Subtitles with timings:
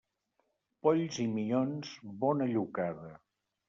[0.87, 1.95] Polls i minyons,
[2.27, 3.19] bona llocada.